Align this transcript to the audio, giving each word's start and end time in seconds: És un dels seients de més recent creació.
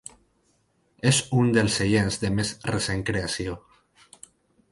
És 1.09 1.17
un 1.41 1.51
dels 1.57 1.75
seients 1.81 2.17
de 2.23 2.33
més 2.39 2.53
recent 2.71 3.03
creació. 3.11 3.59